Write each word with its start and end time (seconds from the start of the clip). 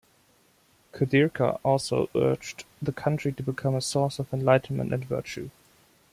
Kudirka 0.93 1.59
also 1.63 2.09
urged 2.15 2.65
the 2.81 2.91
country 2.91 3.31
to 3.33 3.43
become 3.43 3.75
a 3.75 3.81
source 3.81 4.17
of 4.17 4.33
enlightenment 4.33 4.91
and 4.95 5.05
virtue. 5.05 5.51